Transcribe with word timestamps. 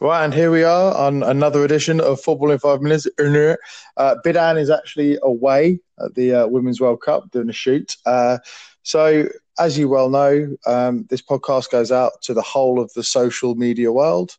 Right, 0.00 0.24
and 0.24 0.34
here 0.34 0.50
we 0.50 0.64
are 0.64 0.92
on 0.96 1.22
another 1.22 1.64
edition 1.64 2.00
of 2.00 2.20
Football 2.20 2.50
in 2.50 2.58
Five 2.58 2.82
Minutes. 2.82 3.06
Uh, 3.16 4.16
Bidan 4.24 4.58
is 4.58 4.68
actually 4.68 5.18
away 5.22 5.78
at 6.04 6.14
the 6.16 6.34
uh, 6.34 6.46
Women's 6.48 6.80
World 6.80 7.00
Cup 7.00 7.30
doing 7.30 7.48
a 7.48 7.52
shoot. 7.52 7.96
Uh, 8.04 8.38
so, 8.82 9.28
as 9.56 9.78
you 9.78 9.88
well 9.88 10.10
know, 10.10 10.56
um, 10.66 11.06
this 11.10 11.22
podcast 11.22 11.70
goes 11.70 11.92
out 11.92 12.20
to 12.22 12.34
the 12.34 12.42
whole 12.42 12.80
of 12.80 12.92
the 12.94 13.04
social 13.04 13.54
media 13.54 13.92
world. 13.92 14.36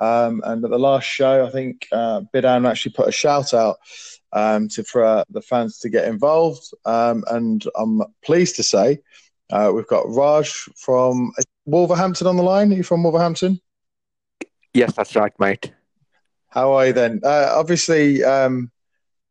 Um, 0.00 0.42
and 0.44 0.64
at 0.64 0.70
the 0.72 0.78
last 0.78 1.04
show, 1.04 1.46
I 1.46 1.50
think 1.50 1.86
uh, 1.92 2.22
Bidan 2.34 2.68
actually 2.68 2.92
put 2.92 3.08
a 3.08 3.12
shout 3.12 3.54
out 3.54 3.76
um, 4.32 4.68
to 4.70 4.82
for 4.82 5.04
uh, 5.04 5.24
the 5.30 5.40
fans 5.40 5.78
to 5.78 5.88
get 5.88 6.08
involved. 6.08 6.68
Um, 6.84 7.22
and 7.28 7.64
I'm 7.76 8.02
pleased 8.24 8.56
to 8.56 8.64
say 8.64 8.98
uh, 9.52 9.70
we've 9.72 9.86
got 9.86 10.08
Raj 10.08 10.50
from 10.76 11.30
Wolverhampton 11.64 12.26
on 12.26 12.36
the 12.36 12.42
line. 12.42 12.72
Are 12.72 12.76
you 12.76 12.82
from 12.82 13.04
Wolverhampton? 13.04 13.60
Yes, 14.76 14.92
that's 14.92 15.16
right, 15.16 15.32
mate. 15.40 15.72
How 16.50 16.74
are 16.74 16.88
you 16.88 16.92
then? 16.92 17.20
Uh, 17.24 17.48
obviously, 17.54 18.22
um, 18.22 18.70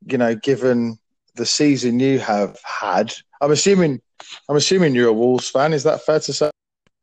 you 0.08 0.18
know, 0.18 0.34
given 0.34 0.98
the 1.36 1.46
season 1.46 2.00
you 2.00 2.18
have 2.18 2.58
had, 2.64 3.14
I'm 3.42 3.52
assuming, 3.52 4.02
I'm 4.50 4.56
assuming 4.56 4.96
you're 4.96 5.10
a 5.10 5.14
Wolves 5.14 5.48
fan. 5.48 5.74
Is 5.74 5.84
that 5.84 6.04
fair 6.04 6.20
to 6.20 6.34
say? 6.34 6.50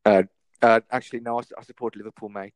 Uh, 0.05 0.25
uh, 0.61 0.81
actually, 0.91 1.21
no, 1.21 1.39
I, 1.39 1.43
I, 1.57 1.63
support 1.63 1.95
Liverpool, 1.95 2.31
mate. 2.31 2.55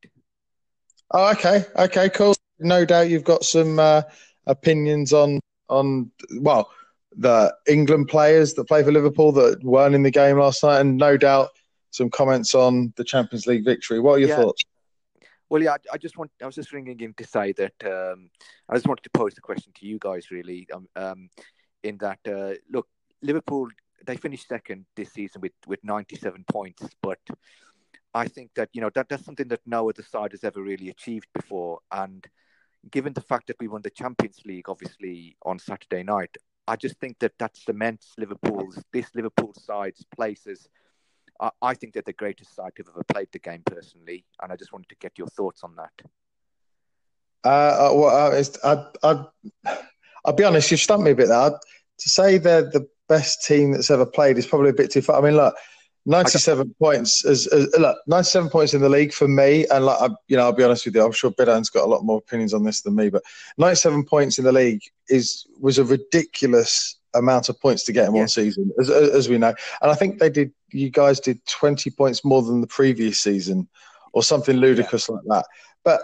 Oh, 1.11 1.31
okay, 1.31 1.63
okay, 1.77 2.09
cool. 2.09 2.35
No 2.59 2.83
doubt 2.83 3.09
you've 3.09 3.23
got 3.23 3.45
some 3.45 3.79
uh, 3.79 4.01
opinions 4.45 5.13
on 5.13 5.39
on 5.69 6.11
well 6.41 6.69
the 7.15 7.55
England 7.65 8.09
players 8.09 8.55
that 8.55 8.65
play 8.65 8.83
for 8.83 8.91
Liverpool 8.91 9.31
that 9.31 9.63
weren't 9.63 9.95
in 9.95 10.03
the 10.03 10.11
game 10.11 10.37
last 10.37 10.63
night, 10.63 10.81
and 10.81 10.97
no 10.97 11.15
doubt 11.15 11.51
some 11.91 12.09
comments 12.09 12.53
on 12.53 12.91
the 12.97 13.05
Champions 13.05 13.47
League 13.47 13.63
victory. 13.63 14.01
What 14.01 14.15
are 14.15 14.19
your 14.19 14.29
yeah. 14.29 14.35
thoughts? 14.35 14.65
Well, 15.49 15.63
yeah, 15.63 15.77
I, 15.91 15.97
just 15.97 16.17
want. 16.17 16.31
I 16.41 16.45
was 16.45 16.55
just 16.55 16.73
ringing 16.73 16.99
in 16.99 17.13
to 17.13 17.25
say 17.25 17.53
that 17.53 17.73
um, 17.85 18.29
I 18.67 18.75
just 18.75 18.87
wanted 18.87 19.03
to 19.03 19.09
pose 19.11 19.33
the 19.33 19.41
question 19.41 19.71
to 19.75 19.85
you 19.85 19.97
guys, 19.99 20.29
really. 20.29 20.67
Um, 20.73 20.87
um, 20.95 21.29
in 21.83 21.97
that, 21.99 22.19
uh, 22.27 22.55
look, 22.69 22.87
Liverpool 23.21 23.69
they 24.05 24.15
finished 24.15 24.47
second 24.47 24.85
this 24.95 25.13
season 25.13 25.41
with 25.41 25.53
with 25.67 25.83
ninety 25.83 26.15
seven 26.15 26.43
points, 26.49 26.83
but 27.01 27.19
I 28.13 28.27
think 28.27 28.51
that 28.55 28.69
you 28.73 28.81
know 28.81 28.89
that 28.95 29.09
that's 29.09 29.25
something 29.25 29.47
that 29.49 29.61
no 29.65 29.89
other 29.89 30.03
side 30.03 30.31
has 30.31 30.43
ever 30.43 30.61
really 30.61 30.89
achieved 30.89 31.27
before. 31.33 31.79
And 31.91 32.25
given 32.91 33.13
the 33.13 33.21
fact 33.21 33.47
that 33.47 33.57
we 33.59 33.67
won 33.67 33.81
the 33.81 33.89
Champions 33.89 34.41
League, 34.45 34.69
obviously 34.69 35.37
on 35.43 35.59
Saturday 35.59 36.03
night, 36.03 36.35
I 36.67 36.75
just 36.75 36.99
think 36.99 37.19
that 37.19 37.37
that 37.39 37.55
cements 37.55 38.13
Liverpool's 38.17 38.83
this 38.91 39.13
Liverpool 39.15 39.53
side's 39.53 40.05
places 40.15 40.67
I, 41.39 41.49
I 41.61 41.73
think 41.73 41.93
they're 41.93 42.03
the 42.05 42.13
greatest 42.13 42.55
side 42.55 42.73
to 42.75 42.83
have 42.83 42.89
ever 42.89 43.03
played 43.03 43.29
the 43.31 43.39
game 43.39 43.61
personally, 43.65 44.25
and 44.41 44.51
I 44.51 44.55
just 44.55 44.73
wanted 44.73 44.89
to 44.89 44.95
get 44.95 45.17
your 45.17 45.27
thoughts 45.27 45.63
on 45.63 45.75
that. 45.75 45.91
Uh, 47.43 47.49
uh 47.49 47.91
well, 47.93 48.33
uh, 48.33 48.89
I, 49.03 49.25
I, 49.65 49.77
I'll 50.25 50.33
be 50.33 50.43
honest, 50.43 50.71
you've 50.71 50.79
stumped 50.79 51.05
me 51.05 51.11
a 51.11 51.15
bit 51.15 51.27
there. 51.27 51.51
To 51.51 52.09
say 52.09 52.37
they're 52.37 52.63
the 52.63 52.87
best 53.09 53.45
team 53.45 53.71
that's 53.71 53.89
ever 53.89 54.05
played 54.05 54.37
is 54.37 54.45
probably 54.45 54.69
a 54.69 54.73
bit 54.73 54.91
too 54.91 55.01
far. 55.01 55.19
I 55.19 55.21
mean, 55.21 55.35
look, 55.35 55.55
97 56.05 56.73
points 56.79 57.25
is, 57.25 57.47
is, 57.47 57.73
look 57.77 57.97
97 58.07 58.49
points 58.49 58.73
in 58.73 58.81
the 58.81 58.87
league 58.87 59.11
for 59.11 59.27
me 59.27 59.65
and 59.67 59.85
like 59.85 59.97
I, 59.99 60.07
you 60.29 60.37
know 60.37 60.43
I'll 60.43 60.53
be 60.53 60.63
honest 60.63 60.85
with 60.85 60.95
you 60.95 61.03
I'm 61.03 61.11
sure 61.11 61.31
Bidan's 61.31 61.69
got 61.69 61.83
a 61.83 61.87
lot 61.87 62.05
more 62.05 62.19
opinions 62.19 62.53
on 62.53 62.63
this 62.63 62.79
than 62.79 62.95
me 62.95 63.09
but 63.09 63.23
97 63.57 64.05
points 64.05 64.37
in 64.37 64.45
the 64.45 64.53
league 64.53 64.83
is 65.09 65.45
was 65.59 65.79
a 65.79 65.83
ridiculous 65.83 66.97
amount 67.17 67.49
of 67.49 67.59
points 67.59 67.83
to 67.83 67.93
get 67.93 68.07
in 68.07 68.13
yeah. 68.13 68.21
one 68.21 68.27
season, 68.27 68.71
as, 68.79 68.89
as 68.89 69.29
we 69.29 69.37
know. 69.37 69.53
And 69.81 69.91
I 69.91 69.95
think 69.95 70.19
they 70.19 70.29
did. 70.29 70.51
You 70.69 70.89
guys 70.89 71.19
did 71.19 71.45
twenty 71.45 71.89
points 71.89 72.25
more 72.25 72.41
than 72.41 72.61
the 72.61 72.67
previous 72.67 73.19
season, 73.19 73.67
or 74.13 74.23
something 74.23 74.57
ludicrous 74.57 75.07
yeah. 75.09 75.15
like 75.15 75.23
that. 75.27 75.45
But 75.83 76.01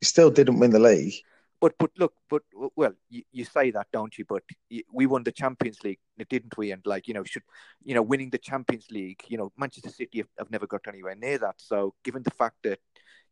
you 0.00 0.06
still 0.06 0.30
didn't 0.30 0.58
win 0.58 0.70
the 0.70 0.78
league. 0.78 1.14
But 1.60 1.74
but 1.78 1.90
look, 1.98 2.14
but 2.30 2.42
well, 2.76 2.92
you, 3.10 3.22
you 3.32 3.44
say 3.44 3.72
that, 3.72 3.88
don't 3.92 4.16
you? 4.16 4.24
But 4.28 4.44
we 4.92 5.06
won 5.06 5.24
the 5.24 5.32
Champions 5.32 5.82
League, 5.82 5.98
didn't 6.28 6.56
we? 6.56 6.70
And 6.70 6.84
like 6.86 7.08
you 7.08 7.14
know, 7.14 7.24
should 7.24 7.42
you 7.82 7.94
know, 7.94 8.02
winning 8.02 8.30
the 8.30 8.38
Champions 8.38 8.86
League, 8.90 9.22
you 9.26 9.38
know, 9.38 9.50
Manchester 9.56 9.90
City 9.90 10.18
have, 10.18 10.28
have 10.38 10.50
never 10.50 10.66
got 10.66 10.86
anywhere 10.86 11.16
near 11.16 11.38
that. 11.38 11.56
So 11.58 11.94
given 12.04 12.22
the 12.22 12.30
fact 12.30 12.56
that 12.62 12.78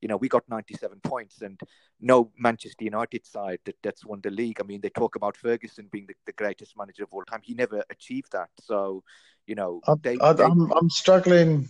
you 0.07 0.09
know, 0.09 0.17
we 0.17 0.29
got 0.29 0.49
97 0.49 1.01
points 1.03 1.43
and 1.43 1.61
no 2.01 2.31
Manchester 2.39 2.85
United 2.85 3.27
side 3.27 3.59
that, 3.65 3.75
that's 3.83 4.05
won 4.05 4.21
the 4.23 4.31
league. 4.31 4.61
I 4.61 4.63
mean, 4.63 4.81
they 4.81 4.89
talk 4.89 5.17
about 5.17 5.37
Ferguson 5.37 5.89
being 5.91 6.07
the, 6.07 6.15
the 6.27 6.33
greatest 6.33 6.79
manager 6.79 7.03
of 7.03 7.09
all 7.11 7.25
time. 7.25 7.41
He 7.43 7.55
never 7.55 7.83
achieved 7.91 8.31
that. 8.31 8.51
So, 8.61 9.03
you 9.49 9.57
know, 9.57 9.81
they, 10.05 10.17
I, 10.21 10.31
am 10.31 10.71
I'm 10.71 10.89
struggling. 10.91 11.69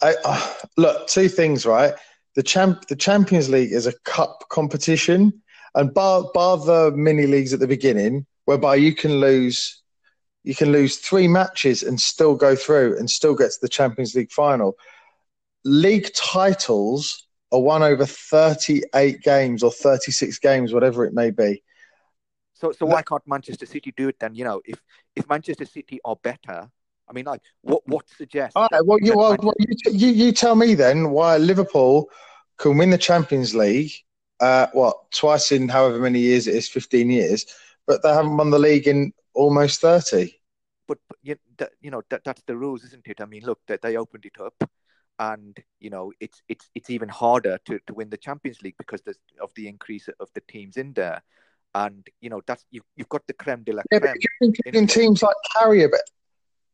I, 0.00 0.14
uh, 0.24 0.54
look, 0.78 1.08
two 1.08 1.28
things, 1.28 1.66
right? 1.66 1.92
The 2.36 2.42
champ, 2.42 2.86
the 2.86 2.96
Champions 2.96 3.50
League 3.50 3.72
is 3.72 3.86
a 3.86 3.92
cup 4.06 4.44
competition, 4.48 5.42
and 5.74 5.92
bar 5.92 6.30
bar 6.32 6.56
the 6.56 6.90
mini 6.96 7.26
leagues 7.26 7.52
at 7.52 7.60
the 7.60 7.68
beginning, 7.68 8.24
whereby 8.46 8.76
you 8.76 8.94
can 8.94 9.20
lose, 9.20 9.82
you 10.42 10.54
can 10.54 10.72
lose 10.72 10.96
three 10.96 11.28
matches 11.28 11.82
and 11.82 12.00
still 12.00 12.34
go 12.34 12.56
through 12.56 12.96
and 12.98 13.10
still 13.10 13.34
get 13.34 13.50
to 13.50 13.58
the 13.60 13.68
Champions 13.68 14.14
League 14.14 14.32
final. 14.32 14.74
League 15.66 16.10
titles 16.14 17.26
are 17.52 17.60
won 17.60 17.82
over 17.82 18.06
38 18.06 19.20
games 19.22 19.62
or 19.62 19.70
36 19.70 20.38
games, 20.38 20.72
whatever 20.72 21.04
it 21.04 21.12
may 21.12 21.30
be. 21.30 21.62
So, 22.54 22.72
so 22.72 22.86
why 22.86 23.02
can't 23.02 23.22
Manchester 23.26 23.66
City 23.66 23.92
do 23.96 24.08
it 24.08 24.16
then? 24.18 24.34
You 24.34 24.44
know, 24.44 24.62
if 24.64 24.80
if 25.16 25.28
Manchester 25.28 25.64
City 25.64 26.00
are 26.04 26.16
better, 26.16 26.70
I 27.08 27.12
mean, 27.12 27.24
like, 27.24 27.42
what 27.60 27.86
what 27.86 28.08
suggests? 28.08 28.56
All 28.56 28.68
right, 28.70 28.86
well, 28.86 28.98
you, 29.00 29.16
well, 29.16 29.36
well 29.42 29.54
you, 29.58 29.74
you, 29.90 30.08
you 30.08 30.32
tell 30.32 30.54
me 30.54 30.74
then 30.74 31.10
why 31.10 31.36
Liverpool 31.36 32.08
can 32.58 32.78
win 32.78 32.90
the 32.90 32.98
Champions 32.98 33.54
League, 33.54 33.92
uh, 34.40 34.68
what 34.72 35.10
twice 35.10 35.50
in 35.50 35.68
however 35.68 35.98
many 35.98 36.20
years 36.20 36.46
it 36.46 36.54
is, 36.54 36.68
15 36.68 37.10
years, 37.10 37.46
but 37.86 38.02
they 38.02 38.12
haven't 38.12 38.36
won 38.36 38.50
the 38.50 38.58
league 38.58 38.86
in 38.86 39.12
almost 39.34 39.80
30. 39.80 40.32
But, 40.86 40.98
but 41.08 41.18
you, 41.22 41.36
you 41.80 41.90
know 41.90 42.02
that, 42.10 42.22
that's 42.24 42.42
the 42.42 42.56
rules, 42.56 42.84
isn't 42.84 43.06
it? 43.08 43.20
I 43.20 43.26
mean, 43.26 43.42
look, 43.44 43.58
that 43.66 43.82
they 43.82 43.96
opened 43.96 44.24
it 44.26 44.40
up 44.40 44.54
and 45.18 45.58
you 45.80 45.90
know 45.90 46.12
it's 46.20 46.42
it's 46.48 46.68
it's 46.74 46.90
even 46.90 47.08
harder 47.08 47.58
to, 47.66 47.78
to 47.86 47.94
win 47.94 48.10
the 48.10 48.16
Champions 48.16 48.62
League 48.62 48.76
because 48.78 49.02
of 49.40 49.50
the 49.54 49.68
increase 49.68 50.08
of 50.20 50.28
the 50.34 50.42
teams 50.48 50.76
in 50.76 50.92
there, 50.92 51.22
and 51.74 52.06
you 52.20 52.30
know 52.30 52.40
that's 52.46 52.64
you 52.70 52.82
you've 52.96 53.08
got 53.08 53.26
the 53.26 53.34
creme 53.34 53.62
de 53.62 53.72
la 53.72 53.82
creme. 53.90 54.02
Yeah, 54.02 54.14
you're 54.18 54.48
including 54.48 54.86
teams 54.86 55.22
like 55.22 55.36
Carrier, 55.56 55.90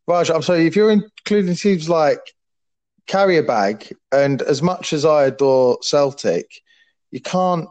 Raj, 0.09 0.31
I'm 0.31 0.43
sorry, 0.43 0.67
if 0.67 0.75
you're 0.75 0.91
including 0.91 1.55
teams 1.55 1.87
like 1.87 2.35
Qarabag, 3.09 3.93
and 4.11 4.41
as 4.41 4.63
much 4.63 4.95
as 4.95 5.05
I 5.05 5.27
adore 5.27 5.79
Celtic, 5.83 6.47
you 7.11 7.21
can't. 7.21 7.69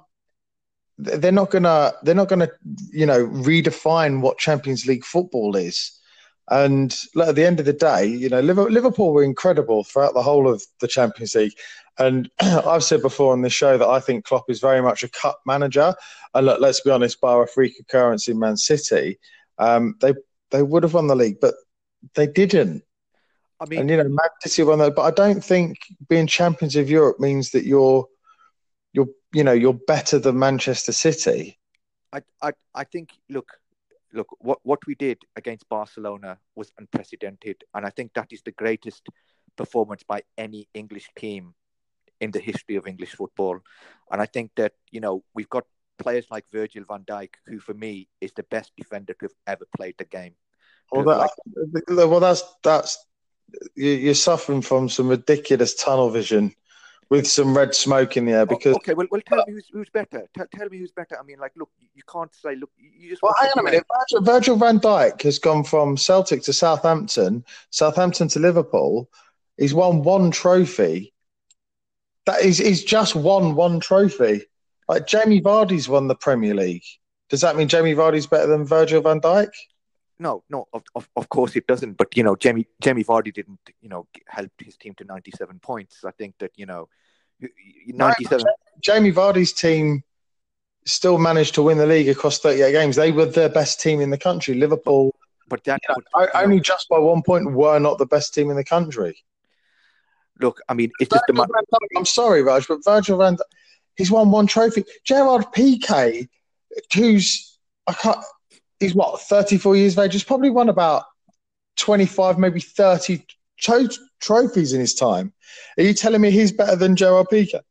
They're 0.99 1.31
not 1.31 1.49
gonna. 1.49 1.93
They're 2.03 2.15
not 2.15 2.29
gonna. 2.29 2.49
You 2.91 3.07
know, 3.07 3.25
redefine 3.25 4.21
what 4.21 4.37
Champions 4.37 4.85
League 4.85 5.03
football 5.03 5.55
is. 5.55 5.99
And 6.49 6.97
at 7.21 7.35
the 7.35 7.45
end 7.45 7.59
of 7.59 7.65
the 7.65 7.73
day, 7.73 8.05
you 8.05 8.29
know, 8.29 8.39
Liverpool 8.39 9.13
were 9.13 9.23
incredible 9.23 9.83
throughout 9.83 10.13
the 10.13 10.23
whole 10.23 10.47
of 10.49 10.63
the 10.79 10.87
Champions 10.87 11.35
League. 11.35 11.53
And 11.99 12.29
I've 12.39 12.83
said 12.83 13.01
before 13.01 13.33
on 13.33 13.41
this 13.41 13.53
show 13.53 13.77
that 13.77 13.87
I 13.87 13.99
think 13.99 14.25
Klopp 14.25 14.49
is 14.49 14.61
very 14.61 14.81
much 14.81 15.03
a 15.03 15.09
cup 15.09 15.41
manager. 15.45 15.93
And 16.33 16.45
look, 16.45 16.61
let's 16.61 16.81
be 16.81 16.91
honest, 16.91 17.19
bar 17.19 17.43
a 17.43 17.47
freak 17.47 17.73
occurrence 17.79 18.27
in 18.27 18.39
Man 18.39 18.55
City, 18.57 19.19
um, 19.57 19.95
they 20.01 20.13
they 20.51 20.63
would 20.63 20.83
have 20.83 20.93
won 20.93 21.07
the 21.07 21.15
league, 21.15 21.39
but 21.41 21.55
they 22.15 22.27
didn't. 22.27 22.83
I 23.59 23.65
mean, 23.65 23.79
and 23.79 23.89
you 23.89 23.97
know, 23.97 24.03
Man 24.03 24.29
City 24.41 24.63
won 24.63 24.79
that, 24.79 24.95
but 24.95 25.01
I 25.01 25.11
don't 25.11 25.43
think 25.43 25.77
being 26.07 26.27
champions 26.27 26.75
of 26.75 26.89
Europe 26.89 27.19
means 27.19 27.51
that 27.51 27.65
you're 27.65 28.05
you're 28.93 29.07
you 29.33 29.43
know 29.43 29.53
you're 29.53 29.73
better 29.73 30.19
than 30.19 30.39
Manchester 30.39 30.91
City. 30.91 31.59
I 32.13 32.21
I, 32.41 32.51
I 32.73 32.83
think 32.83 33.09
look 33.29 33.49
look, 34.17 34.27
what, 34.39 34.59
what 34.63 34.79
we 34.85 34.95
did 34.95 35.19
against 35.35 35.69
Barcelona 35.69 36.39
was 36.55 36.71
unprecedented. 36.77 37.63
And 37.73 37.85
I 37.85 37.91
think 37.91 38.13
that 38.15 38.29
is 38.31 38.41
the 38.41 38.51
greatest 38.51 39.07
performance 39.55 40.03
by 40.03 40.23
any 40.37 40.67
English 40.73 41.09
team 41.15 41.53
in 42.19 42.31
the 42.31 42.39
history 42.39 42.75
of 42.75 42.87
English 42.87 43.13
football. 43.13 43.59
And 44.11 44.21
I 44.21 44.25
think 44.25 44.51
that, 44.55 44.73
you 44.91 44.99
know, 44.99 45.23
we've 45.35 45.49
got 45.49 45.65
players 45.99 46.25
like 46.29 46.45
Virgil 46.51 46.83
van 46.87 47.03
Dijk, 47.03 47.35
who 47.45 47.59
for 47.59 47.73
me 47.73 48.09
is 48.19 48.33
the 48.33 48.43
best 48.43 48.71
defender 48.75 49.13
to 49.13 49.25
have 49.25 49.35
ever 49.45 49.65
played 49.77 49.95
the 49.97 50.05
game. 50.05 50.33
Well, 50.91 51.05
that, 51.05 51.17
like... 51.17 51.87
well 51.87 52.19
that's, 52.19 52.43
that's, 52.63 53.05
you're 53.75 54.13
suffering 54.13 54.61
from 54.61 54.89
some 54.89 55.07
ridiculous 55.07 55.75
tunnel 55.75 56.09
vision 56.09 56.53
with 57.09 57.27
some 57.27 57.55
red 57.55 57.73
smoke 57.73 58.17
in 58.17 58.25
the 58.25 58.33
air 58.33 58.45
because. 58.45 58.75
okay, 58.77 58.93
well, 58.93 59.07
well 59.11 59.21
tell 59.25 59.43
me 59.47 59.53
who's, 59.53 59.67
who's 59.71 59.89
better. 59.89 60.27
Tell, 60.35 60.45
tell 60.53 60.69
me 60.69 60.77
who's 60.77 60.91
better. 60.91 61.17
I 61.19 61.23
mean, 61.23 61.39
like, 61.39 61.53
look, 61.55 61.69
you 61.95 62.03
can't 62.11 62.33
say, 62.33 62.55
look, 62.55 62.69
you 62.77 63.09
just. 63.09 63.21
Well, 63.21 63.35
hang 63.39 63.51
on 63.51 63.59
a 63.59 63.63
minute. 63.63 63.85
Virgil, 64.11 64.25
Virgil 64.25 64.55
van 64.57 64.79
Dijk 64.79 65.21
has 65.21 65.39
gone 65.39 65.63
from 65.63 65.97
Celtic 65.97 66.43
to 66.43 66.53
Southampton, 66.53 67.43
Southampton 67.69 68.27
to 68.29 68.39
Liverpool. 68.39 69.09
He's 69.57 69.73
won 69.73 70.03
one 70.03 70.31
trophy. 70.31 71.13
That 72.25 72.41
is, 72.41 72.57
he's 72.57 72.83
just 72.83 73.15
won 73.15 73.55
one 73.55 73.79
trophy. 73.79 74.43
Like 74.87 75.07
Jamie 75.07 75.41
Vardy's 75.41 75.89
won 75.89 76.07
the 76.07 76.15
Premier 76.15 76.53
League. 76.53 76.83
Does 77.29 77.41
that 77.41 77.55
mean 77.55 77.67
Jamie 77.67 77.95
Vardy's 77.95 78.27
better 78.27 78.47
than 78.47 78.65
Virgil 78.65 79.01
van 79.01 79.19
Dijk? 79.19 79.49
No, 80.19 80.43
no, 80.49 80.67
of, 80.73 80.83
of, 80.95 81.07
of 81.15 81.29
course 81.29 81.55
it 81.55 81.67
doesn't. 81.67 81.97
But 81.97 82.17
you 82.17 82.23
know, 82.23 82.35
Jamie 82.35 82.67
Jamie 82.81 83.03
Vardy 83.03 83.33
didn't 83.33 83.59
you 83.81 83.89
know 83.89 84.07
help 84.27 84.51
his 84.57 84.75
team 84.75 84.93
to 84.95 85.03
ninety 85.03 85.31
seven 85.31 85.59
points. 85.59 86.03
I 86.03 86.11
think 86.11 86.35
that 86.39 86.51
you 86.55 86.65
know 86.65 86.89
97. 87.87 88.45
Jamie 88.81 89.11
Vardy's 89.11 89.53
team 89.53 90.03
still 90.85 91.17
managed 91.17 91.55
to 91.55 91.61
win 91.61 91.77
the 91.77 91.85
league 91.85 92.09
across 92.09 92.39
38 92.39 92.71
games. 92.71 92.95
They 92.95 93.11
were 93.11 93.25
the 93.25 93.49
best 93.49 93.79
team 93.79 94.01
in 94.01 94.09
the 94.09 94.17
country. 94.17 94.55
Liverpool, 94.55 95.15
but 95.47 95.63
that 95.65 95.81
you 95.87 95.95
know, 95.95 96.21
you 96.21 96.27
only 96.33 96.59
just 96.59 96.89
by 96.89 96.97
one 96.97 97.21
point, 97.21 97.51
were 97.51 97.79
not 97.79 97.97
the 97.97 98.05
best 98.05 98.33
team 98.33 98.49
in 98.49 98.55
the 98.55 98.63
country. 98.63 99.17
look. 100.39 100.59
I 100.69 100.73
mean, 100.73 100.91
it's 100.99 101.11
just 101.11 101.23
the. 101.27 101.33
Van 101.33 101.47
Dijk, 101.47 101.97
I'm 101.97 102.05
sorry, 102.05 102.41
Raj, 102.41 102.67
but 102.67 102.83
Virgil 102.83 103.17
van 103.17 103.35
Dijk, 103.35 103.41
he's 103.95 104.11
won 104.11 104.31
one 104.31 104.47
trophy. 104.47 104.83
Gerard 105.03 105.47
Piqué, 105.53 106.27
who's 106.93 107.59
I 107.85 107.93
can't, 107.93 108.17
he's 108.79 108.95
what 108.95 109.21
34 109.21 109.75
years 109.75 109.97
of 109.97 110.05
age. 110.05 110.13
He's 110.13 110.23
probably 110.23 110.49
won 110.49 110.69
about 110.69 111.03
25, 111.77 112.37
maybe 112.37 112.59
30 112.59 113.25
tro- 113.59 113.87
trophies 114.19 114.73
in 114.73 114.79
his 114.79 114.93
time. 114.93 115.33
Are 115.77 115.83
you 115.83 115.93
telling 115.93 116.21
me 116.21 116.31
he's 116.31 116.51
better 116.51 116.75
than 116.75 116.95
Gerard 116.95 117.27
Piqué? 117.31 117.61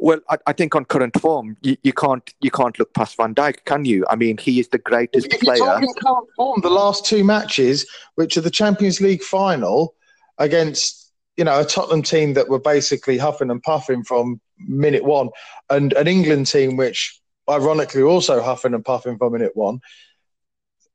Well, 0.00 0.20
I, 0.30 0.38
I 0.46 0.52
think 0.52 0.76
on 0.76 0.84
current 0.84 1.18
form, 1.20 1.56
you, 1.60 1.76
you 1.82 1.92
can't 1.92 2.32
you 2.40 2.52
can't 2.52 2.78
look 2.78 2.94
past 2.94 3.16
Van 3.16 3.34
Dijk, 3.34 3.64
can 3.64 3.84
you? 3.84 4.04
I 4.08 4.14
mean, 4.14 4.38
he 4.38 4.60
is 4.60 4.68
the 4.68 4.78
greatest 4.78 5.26
If 5.32 5.40
player. 5.40 5.58
current 5.58 6.28
form, 6.36 6.60
the 6.60 6.70
last 6.70 7.04
two 7.04 7.24
matches, 7.24 7.84
which 8.14 8.36
are 8.36 8.40
the 8.40 8.50
Champions 8.50 9.00
League 9.00 9.22
final 9.22 9.94
against 10.38 11.12
you 11.36 11.42
know 11.42 11.60
a 11.60 11.64
Tottenham 11.64 12.02
team 12.02 12.34
that 12.34 12.48
were 12.48 12.60
basically 12.60 13.18
huffing 13.18 13.50
and 13.50 13.60
puffing 13.60 14.04
from 14.04 14.40
minute 14.58 15.02
one, 15.02 15.30
and 15.68 15.92
an 15.94 16.06
England 16.06 16.46
team 16.46 16.76
which 16.76 17.20
ironically 17.48 18.02
also 18.02 18.42
huffing 18.42 18.74
and 18.74 18.84
puffing 18.84 19.18
from 19.18 19.32
minute 19.32 19.56
one. 19.56 19.80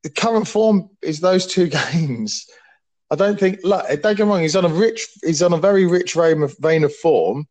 The 0.04 0.10
current 0.10 0.48
form 0.48 0.90
is 1.02 1.20
those 1.20 1.46
two 1.46 1.68
games. 1.94 2.46
I 3.12 3.16
don't 3.16 3.40
think. 3.40 3.60
Look, 3.64 3.86
eh, 3.90 3.96
don't 3.96 4.18
get 4.18 4.26
wrong. 4.26 4.42
He's 4.42 4.56
on 4.56 4.66
a 4.66 4.70
rich. 4.70 5.08
He's 5.24 5.42
on 5.42 5.54
a 5.54 5.58
very 5.58 5.86
rich 5.86 6.14
vein 6.14 6.42
of, 6.42 6.58
vein 6.60 6.84
of 6.84 6.96
form, 6.96 7.48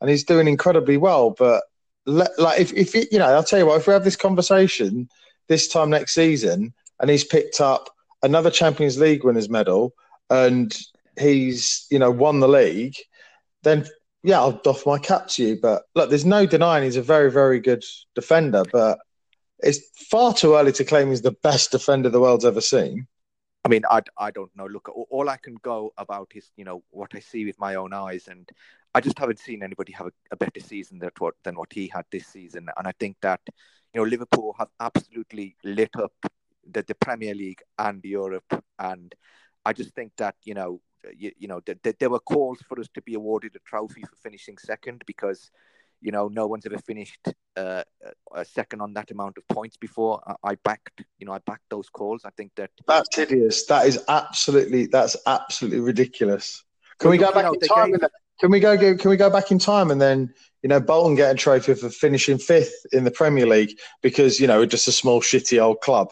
and 0.00 0.08
he's 0.08 0.24
doing 0.24 0.48
incredibly 0.48 0.96
well. 0.96 1.30
But 1.30 1.64
let, 2.06 2.30
like, 2.38 2.60
if 2.60 2.72
if 2.72 2.94
you 2.94 3.18
know, 3.18 3.26
I'll 3.26 3.44
tell 3.44 3.58
you 3.58 3.66
what. 3.66 3.80
If 3.80 3.86
we 3.86 3.92
have 3.92 4.04
this 4.04 4.16
conversation 4.16 5.08
this 5.48 5.68
time 5.68 5.90
next 5.90 6.14
season, 6.14 6.72
and 7.00 7.10
he's 7.10 7.24
picked 7.24 7.60
up 7.60 7.90
another 8.22 8.50
Champions 8.50 8.98
League 8.98 9.22
winners 9.22 9.50
medal, 9.50 9.92
and 10.30 10.76
he's 11.18 11.86
you 11.90 11.98
know 11.98 12.10
won 12.10 12.40
the 12.40 12.48
league, 12.48 12.96
then 13.64 13.86
yeah, 14.26 14.40
I'll 14.40 14.52
doff 14.52 14.84
my 14.84 14.98
cap 14.98 15.28
to 15.28 15.42
you. 15.44 15.58
But 15.60 15.84
look, 15.94 16.10
there's 16.10 16.24
no 16.24 16.46
denying 16.46 16.82
he's 16.82 16.96
a 16.96 17.02
very 17.02 17.30
very 17.30 17.60
good 17.60 17.84
defender, 18.16 18.64
but 18.72 18.98
it's 19.60 19.80
far 20.10 20.34
too 20.34 20.56
early 20.56 20.72
to 20.72 20.84
claim 20.84 21.10
he's 21.10 21.22
the 21.22 21.36
best 21.44 21.70
defender 21.70 22.10
the 22.10 22.20
world's 22.20 22.44
ever 22.44 22.60
seen. 22.60 23.06
I 23.64 23.68
mean, 23.68 23.82
I, 23.88 24.02
I 24.18 24.32
don't 24.32 24.50
know. 24.56 24.66
Look, 24.66 24.88
all, 25.10 25.28
I 25.28 25.36
can 25.36 25.56
go 25.62 25.92
about 25.96 26.32
is 26.34 26.50
you 26.56 26.64
know 26.64 26.82
what 26.90 27.12
I 27.14 27.20
see 27.20 27.44
with 27.44 27.58
my 27.60 27.76
own 27.76 27.92
eyes, 27.92 28.26
and 28.26 28.48
I 28.94 29.00
just 29.00 29.18
haven't 29.18 29.38
seen 29.38 29.62
anybody 29.62 29.92
have 29.92 30.08
a, 30.08 30.12
a 30.32 30.36
better 30.36 30.60
season 30.60 30.98
than 30.98 31.10
what 31.18 31.34
than 31.44 31.54
what 31.54 31.72
he 31.72 31.86
had 31.86 32.04
this 32.10 32.26
season. 32.26 32.68
And 32.76 32.88
I 32.88 32.92
think 32.98 33.16
that 33.22 33.40
you 33.94 34.00
know 34.00 34.04
Liverpool 34.04 34.56
have 34.58 34.70
absolutely 34.80 35.54
lit 35.62 35.94
up 35.96 36.12
the, 36.68 36.82
the 36.82 36.96
Premier 36.96 37.34
League 37.34 37.62
and 37.78 38.04
Europe, 38.04 38.64
and 38.80 39.14
I 39.64 39.72
just 39.72 39.94
think 39.94 40.12
that 40.16 40.34
you 40.44 40.54
know 40.54 40.80
you, 41.16 41.32
you 41.38 41.48
know 41.48 41.60
th- 41.60 41.78
th- 41.82 41.96
there 41.98 42.10
were 42.10 42.20
calls 42.20 42.58
for 42.68 42.78
us 42.80 42.88
to 42.94 43.02
be 43.02 43.14
awarded 43.14 43.54
a 43.56 43.58
trophy 43.60 44.02
for 44.02 44.16
finishing 44.22 44.56
second 44.58 45.02
because 45.06 45.50
you 46.00 46.12
know 46.12 46.28
no 46.28 46.46
one's 46.46 46.66
ever 46.66 46.78
finished 46.78 47.28
uh, 47.56 47.82
a 48.34 48.44
second 48.44 48.80
on 48.80 48.92
that 48.94 49.10
amount 49.10 49.38
of 49.38 49.48
points 49.48 49.76
before. 49.76 50.20
I, 50.26 50.50
I 50.50 50.54
backed 50.56 51.04
you 51.18 51.26
know 51.26 51.32
I 51.32 51.38
backed 51.38 51.68
those 51.70 51.88
calls. 51.88 52.24
I 52.24 52.30
think 52.30 52.52
that 52.56 52.70
That's 52.86 53.14
hideous. 53.14 53.64
That 53.66 53.86
is 53.86 54.02
absolutely 54.08 54.86
that's 54.86 55.16
absolutely 55.26 55.80
ridiculous. 55.80 56.64
Can 56.98 57.10
we 57.10 57.18
go 57.18 57.32
back 57.32 57.44
know, 57.44 57.52
in 57.52 57.60
time? 57.60 57.90
gave- 57.92 58.00
Can 58.40 58.50
we 58.50 58.60
go? 58.60 58.76
Can 58.76 59.10
we 59.10 59.16
go 59.16 59.30
back 59.30 59.50
in 59.50 59.58
time 59.58 59.90
and 59.90 60.00
then 60.00 60.32
you 60.62 60.68
know 60.68 60.80
Bolton 60.80 61.14
get 61.14 61.30
a 61.30 61.34
trophy 61.34 61.74
for 61.74 61.90
finishing 61.90 62.38
fifth 62.38 62.74
in 62.92 63.04
the 63.04 63.10
Premier 63.10 63.46
League 63.46 63.78
because 64.02 64.40
you 64.40 64.46
know 64.46 64.58
we're 64.58 64.66
just 64.66 64.88
a 64.88 64.92
small 64.92 65.20
shitty 65.20 65.60
old 65.62 65.80
club. 65.80 66.08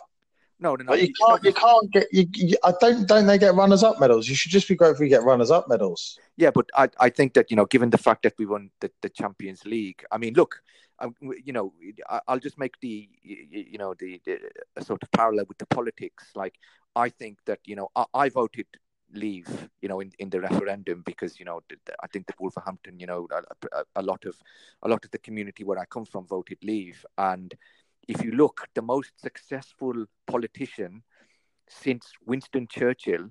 No 0.59 0.77
no 0.77 0.85
no 0.85 0.93
But 0.93 1.01
you 1.01 1.13
can't. 1.13 1.45
You 1.45 1.53
can't 1.53 1.91
get. 1.93 2.07
You, 2.13 2.27
you, 2.35 2.57
I 2.63 2.73
don't. 2.81 3.07
Don't 3.07 3.27
they 3.27 3.39
get 3.39 3.55
runners 3.55 3.83
up 3.83 4.01
medals? 4.01 4.29
You 4.29 4.35
should 4.35 4.53
just 4.53 4.69
be 4.69 4.75
grateful 4.75 5.05
you 5.05 5.11
get 5.11 5.25
runners 5.25 5.51
up 5.51 5.69
medals. 5.69 6.19
Yeah, 6.37 6.51
but 6.51 6.67
I, 6.75 6.89
I 6.99 7.11
think 7.11 7.35
that 7.35 7.51
you 7.51 7.57
know, 7.57 7.67
given 7.67 7.91
the 7.91 7.99
fact 7.99 8.23
that 8.23 8.35
we 8.39 8.47
won 8.47 8.71
the, 8.81 8.91
the 9.03 9.09
Champions 9.09 9.65
League, 9.65 10.05
I 10.11 10.19
mean, 10.19 10.35
look, 10.35 10.63
um, 11.01 11.15
you 11.45 11.53
know, 11.53 11.73
I, 12.09 12.21
I'll 12.29 12.39
just 12.39 12.59
make 12.59 12.79
the 12.81 13.09
you 13.23 13.79
know 13.79 13.95
the, 13.95 14.21
the 14.25 14.39
a 14.77 14.85
sort 14.85 15.03
of 15.03 15.11
parallel 15.11 15.47
with 15.49 15.59
the 15.59 15.67
politics. 15.67 16.31
Like, 16.35 16.55
I 16.95 17.09
think 17.09 17.39
that 17.47 17.61
you 17.65 17.77
know, 17.77 17.89
I, 17.97 18.05
I 18.15 18.29
voted 18.29 18.67
leave, 19.13 19.69
you 19.81 19.89
know, 19.89 20.01
in, 20.01 20.13
in 20.19 20.31
the 20.31 20.41
referendum 20.41 21.03
because 21.05 21.39
you 21.39 21.45
know, 21.45 21.61
I 22.03 22.07
think 22.09 22.27
that 22.27 22.41
Wolverhampton, 22.41 22.99
you 22.99 23.07
know, 23.07 23.29
a, 23.33 23.79
a, 23.79 23.85
a 23.97 24.03
lot 24.03 24.25
of 24.25 24.37
a 24.83 24.89
lot 24.89 25.05
of 25.05 25.11
the 25.11 25.19
community 25.19 25.65
where 25.65 25.79
I 25.79 25.85
come 25.85 26.05
from 26.05 26.27
voted 26.27 26.59
leave, 26.63 27.05
and 27.19 27.55
if 28.09 28.23
you 28.23 28.33
look, 28.33 28.67
the 28.75 28.83
most 28.83 29.13
successful 29.21 30.07
politician 30.27 31.03
since 31.69 32.13
Winston 32.25 32.67
Churchill 32.71 33.31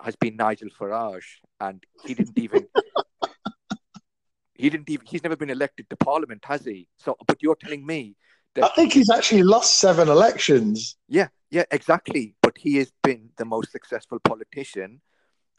has 0.00 0.16
been 0.16 0.36
Nigel 0.36 0.68
Farage, 0.70 1.40
and 1.60 1.82
he 2.04 2.14
didn't 2.14 2.38
even 2.38 2.66
he 4.54 4.70
didn't 4.70 4.88
even 4.90 5.06
he's 5.06 5.22
never 5.22 5.36
been 5.36 5.50
elected 5.50 5.88
to 5.90 5.96
Parliament, 5.96 6.44
has 6.46 6.64
he? 6.64 6.88
So, 6.96 7.16
but 7.26 7.42
you're 7.42 7.56
telling 7.56 7.86
me 7.86 8.16
that 8.54 8.64
I 8.64 8.68
think 8.68 8.92
he's 8.92 9.10
actually 9.10 9.42
lost 9.42 9.78
seven 9.78 10.08
elections. 10.08 10.96
yeah, 11.08 11.28
yeah, 11.50 11.64
exactly. 11.70 12.34
But 12.42 12.58
he 12.58 12.76
has 12.76 12.92
been 13.02 13.30
the 13.36 13.44
most 13.44 13.72
successful 13.72 14.18
politician 14.20 15.00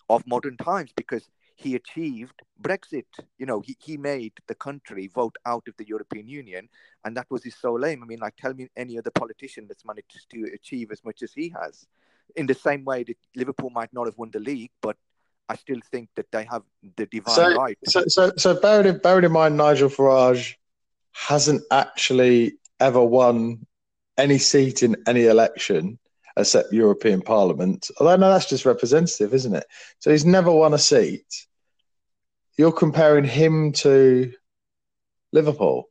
of 0.09 0.25
modern 0.27 0.57
times 0.57 0.91
because 0.95 1.29
he 1.55 1.75
achieved 1.75 2.41
Brexit. 2.61 3.05
You 3.37 3.45
know, 3.45 3.61
he, 3.61 3.75
he 3.79 3.97
made 3.97 4.33
the 4.47 4.55
country 4.55 5.07
vote 5.07 5.35
out 5.45 5.67
of 5.67 5.75
the 5.77 5.87
European 5.87 6.27
Union, 6.27 6.67
and 7.03 7.15
that 7.17 7.27
was 7.29 7.43
his 7.43 7.55
sole 7.55 7.85
aim. 7.85 8.03
I 8.03 8.05
mean, 8.05 8.19
like, 8.19 8.35
tell 8.35 8.53
me 8.53 8.67
any 8.75 8.97
other 8.97 9.11
politician 9.11 9.65
that's 9.67 9.85
managed 9.85 10.29
to 10.31 10.51
achieve 10.53 10.91
as 10.91 11.03
much 11.03 11.23
as 11.23 11.33
he 11.33 11.53
has. 11.61 11.87
In 12.35 12.45
the 12.45 12.53
same 12.53 12.83
way 12.83 13.03
that 13.03 13.17
Liverpool 13.35 13.69
might 13.69 13.93
not 13.93 14.05
have 14.05 14.17
won 14.17 14.31
the 14.31 14.39
league, 14.39 14.71
but 14.81 14.97
I 15.47 15.55
still 15.55 15.79
think 15.91 16.09
that 16.15 16.31
they 16.31 16.43
have 16.45 16.63
the 16.97 17.05
divine 17.05 17.35
So- 17.35 17.55
right. 17.55 17.77
So, 17.87 18.03
so, 18.07 18.31
so 18.35 18.59
bearing 18.59 18.87
in, 18.87 18.97
bearing 18.99 19.25
in 19.25 19.31
mind, 19.31 19.55
Nigel 19.57 19.89
Farage 19.89 20.55
hasn't 21.13 21.63
actually 21.71 22.57
ever 22.79 23.01
won 23.01 23.65
any 24.17 24.37
seat 24.37 24.83
in 24.83 24.95
any 25.07 25.25
election 25.25 25.99
except 26.37 26.73
European 26.73 27.21
Parliament. 27.21 27.89
Although, 27.99 28.17
no, 28.17 28.29
that's 28.31 28.49
just 28.49 28.65
representative, 28.65 29.33
isn't 29.33 29.55
it? 29.55 29.65
So 29.99 30.11
he's 30.11 30.25
never 30.25 30.51
won 30.51 30.73
a 30.73 30.77
seat. 30.77 31.25
You're 32.57 32.71
comparing 32.71 33.25
him 33.25 33.71
to 33.73 34.31
Liverpool. 35.31 35.89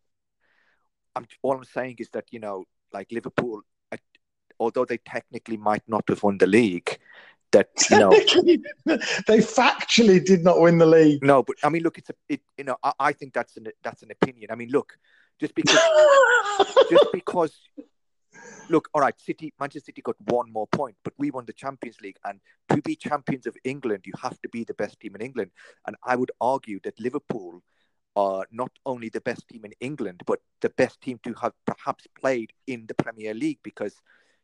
I'm 1.14 1.26
all 1.42 1.56
I'm 1.56 1.64
saying 1.64 1.96
is 1.98 2.08
that 2.10 2.24
you 2.30 2.40
know, 2.40 2.64
like 2.92 3.12
Liverpool, 3.12 3.60
uh, 3.92 3.96
although 4.58 4.84
they 4.84 4.98
technically 4.98 5.56
might 5.56 5.82
not 5.86 6.04
have 6.08 6.22
won 6.22 6.38
the 6.38 6.46
league, 6.46 6.98
that 7.52 7.68
you 7.90 7.98
know, 7.98 8.10
they 9.26 9.38
factually 9.38 10.24
did 10.24 10.42
not 10.42 10.60
win 10.60 10.78
the 10.78 10.86
league. 10.86 11.22
no, 11.22 11.42
but 11.42 11.56
I 11.62 11.68
mean, 11.68 11.82
look, 11.82 11.98
it's 11.98 12.10
a, 12.10 12.14
it, 12.28 12.40
you 12.58 12.64
know, 12.64 12.76
I, 12.82 12.92
I 12.98 13.12
think 13.12 13.32
that's 13.32 13.56
an 13.56 13.68
that's 13.82 14.02
an 14.02 14.10
opinion. 14.10 14.50
I 14.50 14.56
mean, 14.56 14.70
look, 14.70 14.98
just 15.40 15.54
because, 15.54 15.78
just 16.90 17.06
because, 17.12 17.56
look, 18.68 18.88
all 18.94 19.02
right, 19.02 19.18
City, 19.20 19.52
Manchester 19.58 19.86
City 19.86 20.02
got 20.02 20.16
one 20.26 20.50
more 20.52 20.66
point, 20.66 20.96
but 21.04 21.14
we 21.18 21.30
won 21.30 21.44
the 21.46 21.52
Champions 21.52 22.00
League, 22.00 22.18
and 22.24 22.40
to 22.70 22.80
be 22.82 22.96
champions 22.96 23.46
of 23.46 23.56
England, 23.64 24.04
you 24.06 24.12
have 24.22 24.40
to 24.42 24.48
be 24.48 24.64
the 24.64 24.74
best 24.74 25.00
team 25.00 25.14
in 25.14 25.20
England, 25.20 25.50
and 25.86 25.96
I 26.04 26.16
would 26.16 26.32
argue 26.40 26.80
that 26.84 26.98
Liverpool 27.00 27.62
are 28.16 28.46
not 28.52 28.70
only 28.86 29.08
the 29.08 29.20
best 29.20 29.48
team 29.48 29.64
in 29.64 29.72
England, 29.80 30.22
but 30.26 30.40
the 30.60 30.70
best 30.70 31.00
team 31.00 31.18
to 31.24 31.34
have 31.34 31.52
perhaps 31.66 32.06
played 32.20 32.52
in 32.66 32.86
the 32.86 32.94
Premier 32.94 33.34
League 33.34 33.58
because 33.62 34.00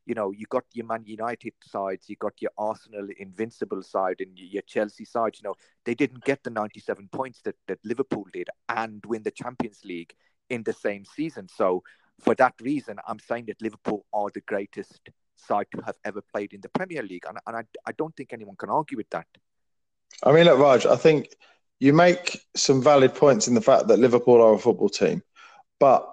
you 0.06 0.14
know 0.14 0.32
you 0.32 0.46
got 0.48 0.64
your 0.72 0.86
Man 0.86 1.04
United 1.04 1.52
sides, 1.62 2.08
you 2.08 2.16
got 2.16 2.40
your 2.40 2.50
Arsenal 2.58 3.06
invincible 3.18 3.82
side, 3.82 4.16
and 4.20 4.36
your 4.36 4.62
Chelsea 4.62 5.04
side. 5.04 5.36
You 5.36 5.48
know 5.48 5.54
they 5.84 5.94
didn't 5.94 6.24
get 6.24 6.42
the 6.42 6.50
97 6.50 7.08
points 7.12 7.42
that 7.42 7.56
that 7.68 7.78
Liverpool 7.84 8.26
did 8.32 8.48
and 8.68 9.04
win 9.06 9.22
the 9.22 9.30
Champions 9.30 9.80
League 9.84 10.14
in 10.48 10.64
the 10.64 10.72
same 10.72 11.04
season. 11.04 11.48
So 11.48 11.84
for 12.20 12.34
that 12.36 12.54
reason, 12.60 12.98
I'm 13.06 13.18
saying 13.18 13.46
that 13.46 13.60
Liverpool 13.62 14.04
are 14.12 14.28
the 14.32 14.42
greatest 14.42 15.10
side 15.36 15.66
to 15.74 15.82
have 15.84 15.96
ever 16.04 16.22
played 16.32 16.52
in 16.52 16.60
the 16.60 16.68
Premier 16.68 17.02
League, 17.02 17.24
and, 17.28 17.38
and 17.46 17.56
I, 17.56 17.62
I 17.86 17.92
don't 17.92 18.14
think 18.16 18.32
anyone 18.32 18.56
can 18.56 18.70
argue 18.70 18.96
with 18.96 19.10
that. 19.10 19.26
I 20.22 20.32
mean, 20.32 20.44
look, 20.44 20.58
Raj, 20.58 20.86
I 20.86 20.96
think 20.96 21.28
you 21.78 21.92
make 21.92 22.40
some 22.54 22.82
valid 22.82 23.14
points 23.14 23.48
in 23.48 23.54
the 23.54 23.60
fact 23.60 23.88
that 23.88 23.98
Liverpool 23.98 24.42
are 24.42 24.54
a 24.54 24.58
football 24.58 24.88
team, 24.90 25.22
but 25.78 26.06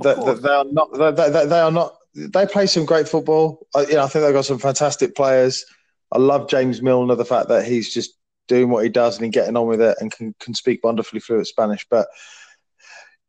that, 0.00 0.16
course. 0.16 0.40
that 0.40 0.42
they 0.42 0.54
are 0.54 0.64
not. 0.64 1.16
They, 1.16 1.30
they, 1.30 1.46
they 1.46 1.60
are 1.60 1.70
not. 1.70 1.96
They 2.14 2.46
play 2.46 2.66
some 2.66 2.86
great 2.86 3.08
football. 3.08 3.66
I, 3.74 3.82
you 3.82 3.94
know, 3.94 4.04
I 4.04 4.08
think 4.08 4.24
they've 4.24 4.32
got 4.32 4.44
some 4.44 4.58
fantastic 4.58 5.14
players. 5.14 5.64
I 6.10 6.18
love 6.18 6.48
James 6.48 6.80
Milner, 6.80 7.14
the 7.14 7.24
fact 7.24 7.48
that 7.48 7.66
he's 7.66 7.92
just 7.92 8.14
doing 8.46 8.70
what 8.70 8.82
he 8.82 8.88
does 8.88 9.20
and 9.20 9.32
getting 9.32 9.56
on 9.56 9.66
with 9.66 9.80
it 9.80 9.98
and 10.00 10.10
can, 10.10 10.34
can 10.40 10.54
speak 10.54 10.82
wonderfully 10.82 11.20
fluent 11.20 11.46
Spanish. 11.46 11.86
But 11.90 12.08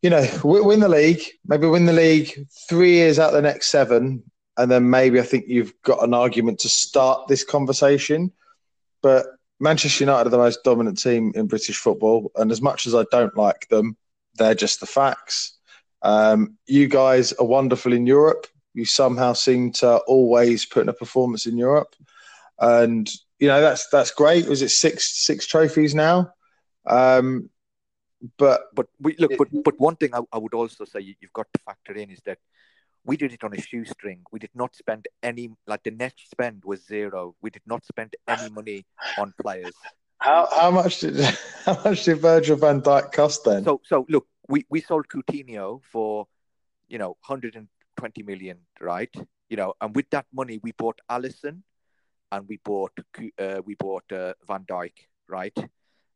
you 0.02 0.10
know, 0.10 0.26
wi- 0.38 0.66
win 0.66 0.80
the 0.80 0.90
league, 0.90 1.22
maybe 1.46 1.68
win 1.68 1.86
the 1.86 1.94
league 1.94 2.48
three 2.70 2.94
years 2.94 3.20
out 3.20 3.30
of 3.30 3.36
the 3.36 3.42
next 3.42 3.68
seven, 3.68 4.24
and 4.58 4.72
then 4.72 4.90
maybe 4.90 5.20
I 5.20 5.24
think 5.24 5.46
you've 5.48 5.74
got 5.84 6.04
an 6.04 6.14
argument 6.14 6.60
to 6.60 6.70
start 6.70 7.28
this 7.28 7.44
conversation. 7.44 8.32
But 9.02 9.28
Manchester 9.60 10.04
United 10.04 10.28
are 10.28 10.32
the 10.32 10.38
most 10.38 10.64
dominant 10.64 11.02
team 11.02 11.32
in 11.36 11.48
British 11.48 11.78
football, 11.78 12.32
and 12.36 12.52
as 12.52 12.62
much 12.62 12.86
as 12.86 12.96
I 12.96 13.06
don't 13.12 13.36
like 13.38 13.68
them, 13.70 13.98
they're 14.36 14.56
just 14.56 14.80
the 14.80 14.86
facts. 14.86 15.58
Um, 16.02 16.58
you 16.66 16.88
guys 16.88 17.34
are 17.34 17.46
wonderful 17.46 17.94
in 17.94 18.08
Europe. 18.08 18.48
You 18.74 18.86
somehow 18.86 19.34
seem 19.34 19.72
to 19.74 19.98
always 20.08 20.66
put 20.66 20.84
in 20.84 20.90
a 20.90 20.94
performance 20.94 21.46
in 21.46 21.58
Europe, 21.58 21.96
and 22.60 23.10
you 23.40 23.48
know 23.48 23.60
that's 23.60 23.88
that's 23.90 24.12
great. 24.12 24.48
Was 24.48 24.62
it 24.62 24.70
six 24.70 25.26
six 25.26 25.46
trophies 25.46 25.94
now? 25.94 26.32
Um, 26.86 27.50
but 28.38 28.62
but 28.74 28.88
we 29.00 29.16
look, 29.18 29.32
but 29.38 29.48
but 29.64 29.80
one 29.80 29.96
thing 29.96 30.14
I, 30.14 30.22
I 30.32 30.38
would 30.38 30.54
also 30.54 30.86
say 30.86 31.00
you, 31.00 31.16
have 31.22 31.34
got 31.34 31.48
to 31.54 31.60
factor 31.66 31.94
in 31.94 32.10
is 32.10 32.22
that 32.26 32.40
we 33.06 33.18
did 33.18 33.32
it 33.32 33.44
on 33.44 33.54
a 33.54 33.62
shoestring. 33.62 34.22
We 34.32 34.40
did 34.40 34.52
not 34.54 34.76
spend 34.76 35.08
any 35.24 35.52
like 35.68 35.84
the 35.84 35.92
net 35.92 36.14
spend 36.18 36.64
was 36.66 36.86
zero. 36.86 37.36
We 37.42 37.50
did 37.50 37.64
not 37.66 37.86
spend 37.86 38.16
any 38.28 38.50
money 38.50 38.86
on 39.18 39.34
players. 39.42 39.74
How 40.18 40.48
how 40.52 40.72
much 40.72 41.00
did 41.00 41.20
how 41.66 41.82
much 41.86 42.04
did 42.04 42.18
Virgil 42.20 42.58
van 42.58 42.82
Dijk 42.82 43.12
cost 43.12 43.46
then? 43.46 43.64
So 43.64 43.82
so 43.86 44.06
look, 44.10 44.28
we, 44.50 44.66
we 44.70 44.82
sold 44.82 45.08
Coutinho 45.08 45.82
for, 45.84 46.28
you 46.88 46.98
know, 46.98 47.16
120 47.26 48.24
million, 48.24 48.58
right? 48.82 49.14
You 49.50 49.58
know, 49.58 49.74
and 49.80 49.96
with 49.96 50.10
that 50.10 50.26
money 50.34 50.60
we 50.62 50.74
bought 50.74 51.00
Alisson, 51.10 51.62
and 52.32 52.48
we 52.48 52.60
bought 52.64 52.92
uh, 53.40 53.62
we 53.66 53.76
bought 53.76 54.12
uh, 54.12 54.34
Van 54.46 54.66
Dijk, 54.66 54.94
right? 55.28 55.58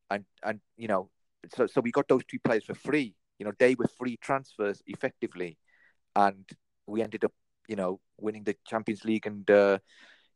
And 0.09 0.25
and 0.43 0.59
you 0.77 0.87
know, 0.87 1.09
so 1.53 1.67
so 1.67 1.81
we 1.81 1.91
got 1.91 2.07
those 2.07 2.25
two 2.25 2.39
players 2.39 2.65
for 2.65 2.75
free. 2.75 3.15
You 3.39 3.45
know, 3.45 3.53
they 3.59 3.75
were 3.75 3.87
free 3.87 4.17
transfers 4.17 4.81
effectively, 4.87 5.57
and 6.15 6.45
we 6.87 7.01
ended 7.01 7.23
up, 7.25 7.33
you 7.67 7.75
know, 7.75 7.99
winning 8.19 8.43
the 8.43 8.55
Champions 8.65 9.03
League 9.05 9.25
and 9.25 9.49
uh, 9.49 9.79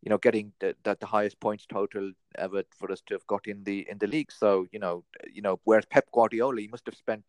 you 0.02 0.10
know 0.10 0.18
getting 0.18 0.54
the, 0.60 0.76
the, 0.84 0.98
the 1.00 1.06
highest 1.06 1.40
points 1.40 1.66
total 1.66 2.12
ever 2.38 2.64
for 2.78 2.92
us 2.92 3.02
to 3.08 3.14
have 3.14 3.28
got 3.28 3.48
in 3.48 3.64
the 3.64 3.88
in 3.90 3.98
the 4.00 4.08
league. 4.08 4.32
So 4.32 4.66
you 4.72 4.80
know, 4.80 5.04
you 5.32 5.42
know, 5.42 5.60
whereas 5.64 5.86
Pep 5.86 6.06
Guardiola, 6.14 6.62
he 6.62 6.68
must 6.68 6.86
have 6.86 6.96
spent, 6.96 7.24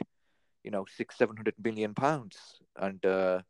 you 0.64 0.70
know, 0.70 0.86
six 0.88 1.16
seven 1.16 1.36
hundred 1.36 1.54
million 1.62 1.94
pounds, 1.94 2.36
and 2.76 3.04
uh, 3.04 3.42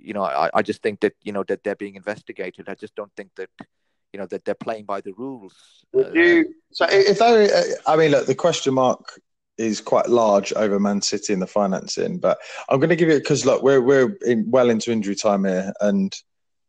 you 0.00 0.14
know, 0.14 0.22
I, 0.22 0.50
I 0.54 0.62
just 0.62 0.82
think 0.82 1.00
that 1.00 1.14
you 1.22 1.32
know 1.32 1.44
that 1.44 1.62
they're 1.64 1.76
being 1.76 1.96
investigated. 1.96 2.68
I 2.68 2.74
just 2.74 2.94
don't 2.94 3.12
think 3.16 3.30
that 3.36 3.50
you 4.14 4.18
know 4.18 4.26
that 4.26 4.44
they're 4.44 4.54
playing 4.54 4.84
by 4.84 5.00
the 5.00 5.12
rules. 5.14 5.52
Would 5.92 6.06
uh, 6.06 6.12
you? 6.12 6.54
So 6.70 6.86
if 6.88 7.18
they, 7.18 7.52
uh, 7.52 7.62
I 7.84 7.96
mean, 7.96 8.12
look, 8.12 8.26
the 8.26 8.34
question 8.36 8.72
mark 8.72 9.20
is 9.58 9.80
quite 9.80 10.08
large 10.08 10.52
over 10.52 10.78
Man 10.78 11.02
City 11.02 11.32
and 11.32 11.42
the 11.42 11.48
financing, 11.48 12.18
but 12.20 12.38
I'm 12.68 12.78
going 12.78 12.90
to 12.90 12.96
give 12.96 13.10
it 13.10 13.24
because 13.24 13.44
look, 13.44 13.64
we're 13.64 13.80
we're 13.80 14.16
in, 14.24 14.48
well 14.48 14.70
into 14.70 14.92
injury 14.92 15.16
time 15.16 15.44
here, 15.44 15.72
and 15.80 16.14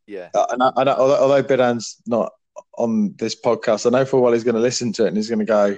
yeah, 0.08 0.30
and, 0.34 0.64
I, 0.64 0.72
and 0.76 0.90
I, 0.90 0.94
although, 0.94 1.22
although 1.22 1.44
Bidan's 1.44 2.02
not 2.08 2.32
on 2.80 3.14
this 3.20 3.40
podcast, 3.40 3.86
I 3.86 3.92
know 3.92 4.06
for 4.06 4.18
a 4.18 4.22
while 4.22 4.34
he's 4.34 4.44
going 4.44 4.56
to 4.56 4.62
listen 4.62 4.92
to 4.94 5.06
it 5.06 5.10
and 5.10 5.18
he's 5.18 5.30
going 5.30 5.38
to 5.38 5.46
go, 5.46 5.78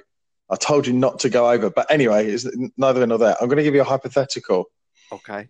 "I 0.50 0.56
told 0.56 0.88
you 0.88 0.94
not 0.94 1.20
to 1.20 1.30
go 1.30 1.52
over." 1.52 1.70
But 1.70 1.92
anyway, 1.92 2.28
it's 2.28 2.48
neither 2.78 3.02
here 3.02 3.08
nor 3.08 3.18
there. 3.18 3.36
I'm 3.42 3.50
going 3.50 3.58
to 3.58 3.64
give 3.64 3.76
you 3.76 3.82
a 3.82 3.84
hypothetical. 3.84 4.72
Okay. 5.12 5.50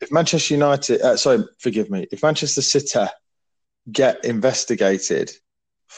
If 0.00 0.10
Manchester 0.10 0.54
United, 0.54 1.00
uh, 1.02 1.16
sorry, 1.16 1.44
forgive 1.60 1.88
me, 1.88 2.08
if 2.10 2.24
Manchester 2.24 2.62
City 2.62 3.06
get 3.90 4.24
investigated 4.24 5.30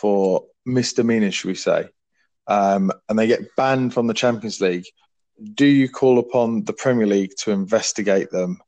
for 0.01 0.45
misdemeanors, 0.67 1.35
should 1.35 1.49
we 1.49 1.55
say, 1.55 1.89
um, 2.47 2.91
and 3.09 3.19
they 3.19 3.27
get 3.27 3.55
banned 3.57 3.95
from 3.95 4.07
the 4.09 4.15
Champions 4.15 4.61
League, 4.61 4.87
do 5.55 5.67
you 5.67 5.89
call 5.89 6.19
upon 6.19 6.65
the 6.65 6.73
Premier 6.73 7.07
League 7.07 7.35
to 7.43 7.51
investigate 7.51 8.31
them 8.31 8.61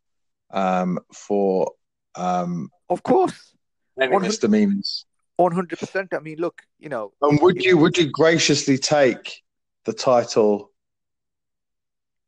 um, 0.51 0.99
for? 1.13 1.73
Um, 2.15 2.71
of 2.89 3.03
course, 3.03 3.55
misdemeanors. 3.97 5.05
One 5.37 5.53
hundred 5.53 5.79
percent. 5.79 6.15
I 6.15 6.21
mean, 6.21 6.39
look, 6.39 6.63
you 6.79 6.89
know. 6.89 7.13
And 7.21 7.41
would 7.43 7.63
you 7.63 7.77
would 7.77 7.99
you 7.99 8.11
graciously 8.11 8.79
take 8.79 9.43
the 9.85 9.93
title 9.93 10.71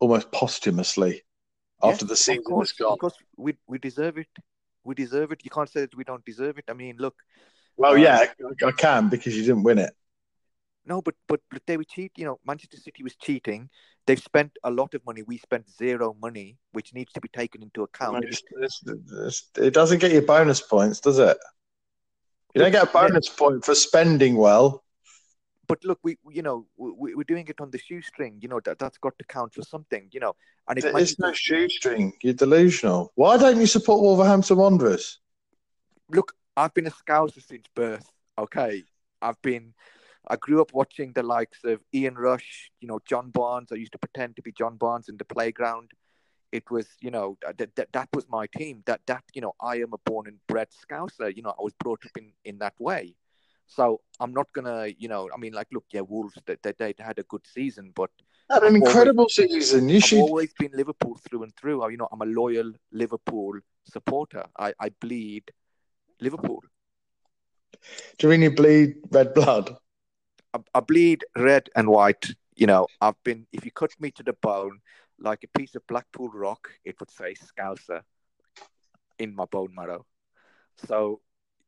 almost 0.00 0.31
posthumously 0.31 1.23
after 1.83 2.05
yes, 2.05 2.11
the 2.11 2.17
season 2.17 2.43
course, 2.43 2.71
is 2.71 2.76
gone? 2.76 2.97
Because 3.00 3.17
we 3.37 3.57
we 3.67 3.78
deserve 3.78 4.19
it. 4.19 4.28
We 4.85 4.95
deserve 4.95 5.33
it. 5.33 5.40
You 5.43 5.50
can't 5.50 5.71
say 5.71 5.81
that 5.83 5.97
we 5.97 6.05
don't 6.05 6.25
deserve 6.25 6.59
it. 6.59 6.67
I 6.69 6.75
mean, 6.75 6.97
look, 6.99 7.17
well, 7.78 7.97
yeah, 7.97 8.26
I 8.64 8.70
can 8.73 9.08
because 9.08 9.37
you 9.37 9.42
didn't 9.42 9.62
win 9.62 9.78
it. 9.78 9.94
No, 10.85 11.02
but, 11.02 11.14
but 11.28 11.40
but 11.50 11.62
they 11.66 11.76
were 11.76 11.85
cheat. 11.85 12.12
You 12.16 12.25
know, 12.25 12.40
Manchester 12.47 12.78
City 12.78 13.02
was 13.02 13.14
cheating. 13.16 13.68
They've 14.06 14.18
spent 14.18 14.52
a 14.64 14.70
lot 14.70 14.94
of 14.94 15.04
money. 15.04 15.23
We 15.23 15.37
spent 15.37 15.70
zero 15.70 16.16
money, 16.20 16.56
which 16.73 16.94
needs 16.94 17.12
to 17.12 17.20
be 17.20 17.28
taken 17.28 17.62
into 17.62 17.82
account. 17.82 18.25
It's, 18.25 18.42
it's, 18.58 18.82
it's, 18.87 19.50
it 19.58 19.75
doesn't 19.75 19.99
get 19.99 20.12
you 20.12 20.23
bonus 20.23 20.62
points, 20.62 21.00
does 21.00 21.18
it? 21.18 21.37
You 22.54 22.62
don't 22.62 22.73
get 22.73 22.88
a 22.88 22.90
bonus 22.90 23.28
point 23.28 23.64
for 23.64 23.75
spending 23.75 24.37
well. 24.37 24.82
But 25.66 25.85
look, 25.85 25.99
we 26.02 26.16
you 26.30 26.40
know 26.40 26.66
we, 26.78 27.14
we're 27.14 27.25
doing 27.25 27.47
it 27.47 27.61
on 27.61 27.70
the 27.70 27.78
shoestring. 27.78 28.38
You 28.40 28.49
know 28.49 28.61
that 28.64 28.78
that's 28.78 28.97
got 28.97 29.18
to 29.18 29.25
count 29.25 29.52
for 29.52 29.62
something. 29.62 30.08
You 30.11 30.20
know, 30.20 30.35
and 30.66 30.78
it 30.78 30.92
there's 30.92 31.18
no 31.18 31.32
shoestring. 31.35 32.14
You're 32.23 32.32
delusional. 32.32 33.12
Why 33.14 33.37
don't 33.37 33.61
you 33.61 33.66
support 33.66 34.00
Wolverhampton 34.00 34.56
Wanderers? 34.56 35.20
Look, 36.11 36.32
I've 36.59 36.75
been 36.75 36.88
a 36.88 36.91
Scouser 36.91 37.41
since 37.41 37.67
birth. 37.75 38.11
Okay, 38.37 38.83
I've 39.23 39.41
been. 39.43 39.75
I 40.27 40.37
grew 40.37 40.61
up 40.61 40.75
watching 40.75 41.12
the 41.12 41.23
likes 41.23 41.61
of 41.65 41.81
Ian 41.95 42.17
Rush, 42.17 42.71
you 42.81 42.88
know, 42.88 42.99
John 43.09 43.31
Barnes. 43.31 43.71
I 43.71 43.77
used 43.77 43.93
to 43.93 43.99
pretend 43.99 44.35
to 44.37 44.43
be 44.43 44.53
John 44.53 44.77
Barnes 44.77 45.09
in 45.09 45.17
the 45.17 45.25
playground. 45.25 45.93
It 46.50 46.69
was, 46.71 46.88
you 47.00 47.11
know, 47.11 47.38
uh, 47.47 47.53
that, 47.59 47.77
that, 47.77 47.93
that 47.93 48.09
was 48.12 48.27
my 48.29 48.47
team. 48.57 48.83
That 48.87 49.03
that 49.07 49.23
you 49.35 49.41
know, 49.41 49.55
I 49.61 49.77
am 49.77 49.93
a 49.93 49.99
born 49.99 50.27
and 50.27 50.38
bred 50.49 50.69
Scouser. 50.83 51.35
You 51.35 51.43
know, 51.43 51.50
I 51.50 51.62
was 51.62 51.75
brought 51.79 52.05
up 52.05 52.17
in 52.19 52.33
in 52.45 52.59
that 52.59 52.75
way. 52.81 53.15
So 53.67 54.00
I'm 54.19 54.33
not 54.33 54.49
gonna, 54.53 54.88
you 54.99 55.09
know, 55.09 55.29
I 55.33 55.38
mean, 55.38 55.53
like, 55.53 55.69
look, 55.73 55.85
yeah, 55.93 56.00
Wolves, 56.00 56.35
they, 56.47 56.57
they, 56.62 56.73
they 56.79 56.95
had 56.99 57.19
a 57.19 57.23
good 57.25 57.47
season, 57.47 57.93
but 57.95 58.11
had 58.50 58.62
an 58.62 58.75
incredible 58.77 59.29
always, 59.31 59.35
season. 59.35 59.88
You 59.88 59.97
I've 59.97 60.05
should... 60.05 60.21
always 60.21 60.53
been 60.59 60.73
Liverpool 60.75 61.21
through 61.29 61.43
and 61.45 61.55
through. 61.55 61.88
You 61.91 61.99
know, 61.99 62.09
I'm 62.11 62.23
a 62.23 62.27
loyal 62.27 62.73
Liverpool 62.91 63.61
supporter. 63.85 64.45
I, 64.59 64.73
I 64.81 64.88
bleed 65.00 65.53
Liverpool. 66.20 66.62
Do 68.18 68.26
you 68.26 68.30
really 68.30 68.48
bleed 68.48 68.96
red 69.10 69.34
blood? 69.34 69.76
I, 70.54 70.58
I, 70.75 70.80
bleed 70.80 71.25
red 71.37 71.68
and 71.76 71.88
white. 71.88 72.26
You 72.56 72.66
know, 72.66 72.87
I've 73.00 73.22
been. 73.25 73.46
If 73.52 73.64
you 73.64 73.70
cut 73.70 73.92
me 74.00 74.10
to 74.12 74.22
the 74.22 74.32
bone, 74.32 74.80
like 75.20 75.44
a 75.44 75.58
piece 75.58 75.75
of 75.75 75.87
Blackpool 75.87 76.30
rock, 76.32 76.70
it 76.84 76.98
would 77.00 77.10
say 77.10 77.34
Scouser 77.34 78.02
in 79.18 79.34
my 79.34 79.44
bone 79.46 79.75
marrow. 79.75 80.06
So, 80.87 81.20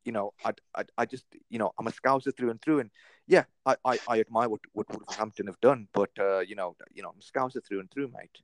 you 0.05 0.11
know, 0.11 0.33
I, 0.43 0.53
I, 0.75 0.83
I 0.97 1.05
just, 1.05 1.25
you 1.49 1.59
know, 1.59 1.71
I'm 1.79 1.87
a 1.87 1.91
Scouser 1.91 2.35
through 2.35 2.49
and 2.49 2.61
through, 2.61 2.79
and 2.79 2.89
yeah, 3.27 3.43
I, 3.65 3.75
I, 3.85 3.99
I 4.07 4.19
admire 4.19 4.49
what 4.49 4.61
what 4.73 4.87
Wolverhampton 4.89 5.47
have 5.47 5.59
done, 5.61 5.87
but 5.93 6.11
uh, 6.19 6.39
you 6.39 6.55
know, 6.55 6.75
you 6.93 7.03
know, 7.03 7.09
I'm 7.09 7.19
a 7.19 7.39
Scouser 7.39 7.63
through 7.65 7.81
and 7.81 7.91
through, 7.91 8.09
mate. 8.09 8.41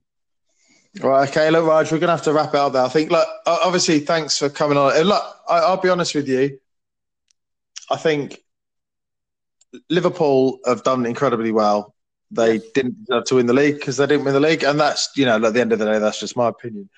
Right, 1.02 1.30
okay, 1.30 1.50
look, 1.52 1.66
Raj, 1.66 1.92
we're 1.92 2.00
going 2.00 2.08
to 2.08 2.16
have 2.16 2.24
to 2.24 2.34
wrap 2.34 2.50
it 2.50 2.56
up 2.56 2.74
there. 2.74 2.84
I 2.84 2.90
think, 2.90 3.12
look, 3.12 3.28
obviously, 3.46 4.00
thanks 4.00 4.38
for 4.38 4.50
coming 4.50 4.78
on. 4.78 4.98
Look, 5.02 5.24
I, 5.48 5.70
will 5.70 5.82
be 5.82 5.90
honest 5.90 6.16
with 6.16 6.28
you. 6.28 6.60
I 7.92 7.98
think 7.98 8.40
Liverpool 9.90 10.60
have 10.66 10.84
done 10.84 11.06
incredibly 11.06 11.52
well. 11.52 11.94
They 12.32 12.60
didn't 12.74 13.06
deserve 13.06 13.26
to 13.26 13.36
win 13.36 13.46
the 13.46 13.54
league 13.54 13.76
because 13.76 13.98
they 13.98 14.08
didn't 14.08 14.26
win 14.26 14.34
the 14.34 14.40
league, 14.40 14.64
and 14.64 14.80
that's 14.80 15.10
you 15.16 15.26
know 15.26 15.44
at 15.44 15.54
the 15.54 15.62
end 15.62 15.72
of 15.72 15.80
the 15.80 15.86
day, 15.86 16.00
that's 16.00 16.20
just 16.20 16.36
my 16.36 16.50
opinion. 16.50 16.90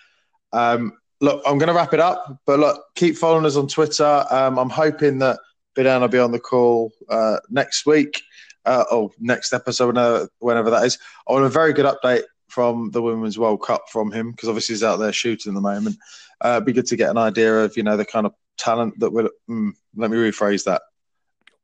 Um, 0.54 0.94
look, 1.22 1.44
I'm 1.46 1.60
going 1.60 1.68
to 1.68 1.74
wrap 1.74 1.94
it 1.94 2.00
up, 2.00 2.40
but 2.46 2.60
look, 2.60 2.84
keep 2.96 3.16
following 3.16 3.46
us 3.46 3.56
on 3.56 3.68
Twitter. 3.68 4.26
Um, 4.32 4.58
I'm 4.58 4.70
hoping 4.70 5.20
that 5.20 5.40
Bidan 5.76 6.02
will 6.02 6.08
be 6.08 6.18
on 6.18 6.32
the 6.32 6.40
call 6.40 6.92
uh, 7.10 7.38
next 7.50 7.86
week 7.86 8.22
uh, 8.66 8.86
or 8.92 9.12
next 9.20 9.54
episode, 9.54 9.88
whenever, 9.88 10.30
whenever 10.40 10.70
that 10.72 10.86
is. 10.86 10.98
I 11.28 11.34
want 11.34 11.46
a 11.46 11.50
very 11.50 11.74
good 11.74 11.86
update 11.86 12.24
from 12.50 12.92
the 12.92 13.02
Women's 13.02 13.40
World 13.40 13.62
Cup 13.62 13.84
from 13.90 14.12
him 14.12 14.32
because 14.32 14.50
obviously 14.50 14.74
he's 14.74 14.84
out 14.84 14.98
there 14.98 15.14
shooting 15.14 15.52
at 15.52 15.56
the 15.56 15.62
moment. 15.62 15.98
Uh, 16.44 16.54
it'd 16.56 16.66
be 16.66 16.74
good 16.74 16.88
to 16.88 16.96
get 16.96 17.10
an 17.10 17.18
idea 17.18 17.64
of 17.64 17.78
you 17.78 17.84
know 17.84 17.98
the 17.98 18.06
kind 18.06 18.26
of 18.26 18.34
talent 18.58 19.00
that 19.00 19.12
will. 19.12 19.30
Mm, 19.50 19.72
let 19.96 20.12
me 20.12 20.18
rephrase 20.18 20.66
that. 20.66 20.82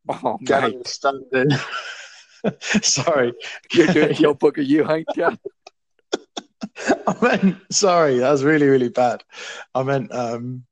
Oh, 0.07 0.37
mate. 0.71 0.87
sorry, 2.61 3.33
you're 3.73 3.87
doing 3.87 4.15
your 4.17 4.35
book 4.35 4.57
of 4.57 4.65
you, 4.65 4.89
ain't 4.89 5.07
you? 5.15 5.37
I 7.07 7.15
meant 7.21 7.57
sorry, 7.71 8.19
that 8.19 8.31
was 8.31 8.43
really 8.43 8.67
really 8.67 8.89
bad. 8.89 9.23
I 9.73 9.83
meant 9.83 10.13
um, 10.13 10.65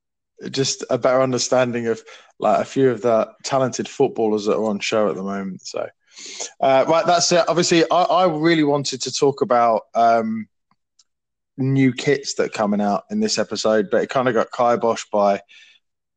just 0.52 0.84
a 0.90 0.98
better 0.98 1.22
understanding 1.22 1.88
of 1.88 2.02
like 2.40 2.60
a 2.60 2.66
few 2.66 2.90
of 2.90 3.02
the 3.02 3.32
talented 3.44 3.88
footballers 3.88 4.46
that 4.46 4.58
are 4.58 4.66
on 4.66 4.80
show 4.80 5.10
at 5.10 5.16
the 5.16 5.24
moment. 5.24 5.66
So. 5.66 5.88
Uh, 6.60 6.86
right, 6.88 7.06
that's 7.06 7.32
it. 7.32 7.46
Obviously, 7.48 7.84
I, 7.90 8.04
I 8.04 8.28
really 8.28 8.64
wanted 8.64 9.02
to 9.04 9.12
talk 9.12 9.42
about 9.42 9.84
um, 9.96 10.48
new 11.58 11.94
kits 11.94 12.36
that 12.36 12.46
are 12.46 12.50
coming 12.50 12.82
out 12.82 13.04
in 13.12 13.20
this 13.20 13.38
episode, 13.38 13.90
but 13.92 14.04
it 14.04 14.10
kind 14.10 14.28
of 14.28 14.34
got 14.34 14.52
kiboshed 14.52 15.10
by 15.12 15.42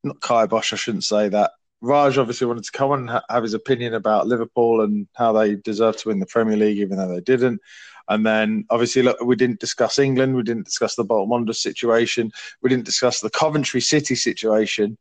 not 0.05 0.21
kibosh. 0.21 0.73
I 0.73 0.77
shouldn't 0.77 1.05
say 1.05 1.29
that. 1.29 1.53
Raj 1.83 2.17
obviously 2.17 2.47
wanted 2.47 2.65
to 2.65 2.73
come 2.73 2.93
and 2.93 3.11
ha- 3.11 3.23
have 3.29 3.43
his 3.43 3.55
opinion 3.55 3.95
about 3.95 4.27
Liverpool 4.27 4.81
and 4.81 5.07
how 5.15 5.33
they 5.33 5.57
deserve 5.57 5.97
to 5.99 6.09
win 6.09 6.21
the 6.21 6.27
Premier 6.27 6.57
League, 6.57 6.79
even 6.79 6.97
though 6.97 7.09
they 7.09 7.21
didn't. 7.21 7.61
And 8.09 8.25
then 8.25 8.65
obviously, 8.71 9.03
look, 9.03 9.21
we 9.21 9.37
didn't 9.37 9.61
discuss 9.61 9.99
England, 9.99 10.37
we 10.37 10.43
didn't 10.43 10.65
discuss 10.65 10.95
the 10.95 11.05
Bolton 11.05 11.29
Wanderers 11.29 11.61
situation, 11.61 12.31
we 12.63 12.71
didn't 12.71 12.87
discuss 12.87 13.21
the 13.21 13.31
Coventry 13.31 13.81
City 13.81 14.15
situation. 14.15 14.97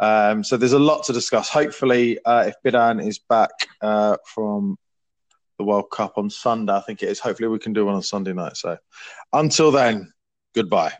Um, 0.00 0.42
so 0.42 0.56
there's 0.56 0.72
a 0.72 0.78
lot 0.78 1.04
to 1.04 1.12
discuss. 1.12 1.48
Hopefully, 1.48 2.18
uh, 2.24 2.44
if 2.48 2.54
Bidan 2.64 3.06
is 3.06 3.18
back 3.18 3.50
uh, 3.80 4.16
from 4.26 4.76
the 5.58 5.64
World 5.64 5.90
Cup 5.92 6.18
on 6.18 6.30
Sunday, 6.30 6.72
I 6.72 6.80
think 6.80 7.02
it 7.02 7.08
is. 7.08 7.20
Hopefully, 7.20 7.48
we 7.48 7.58
can 7.58 7.72
do 7.72 7.86
one 7.86 7.94
on 7.94 8.02
Sunday 8.02 8.32
night. 8.32 8.56
So 8.56 8.76
until 9.32 9.70
then, 9.70 10.12
goodbye. 10.54 10.92